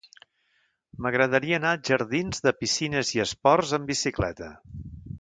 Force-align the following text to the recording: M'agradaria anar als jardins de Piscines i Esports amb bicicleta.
M'agradaria 1.05 1.59
anar 1.61 1.75
als 1.77 1.91
jardins 1.93 2.43
de 2.49 2.57
Piscines 2.65 3.15
i 3.19 3.25
Esports 3.29 3.79
amb 3.81 3.93
bicicleta. 3.95 4.53